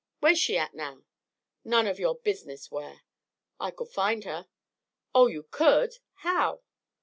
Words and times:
Where's 0.19 0.39
she 0.39 0.57
at 0.57 0.73
now?" 0.73 1.03
"None 1.63 1.85
of 1.85 1.99
your 1.99 2.15
business 2.15 2.71
where." 2.71 3.01
"I 3.59 3.69
could 3.69 3.89
find 3.89 4.23
her." 4.23 4.47
"Oh, 5.13 5.27
you 5.27 5.43
could! 5.43 5.93
How?" 6.23 6.63